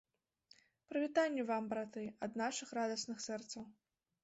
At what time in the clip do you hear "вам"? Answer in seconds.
1.51-1.69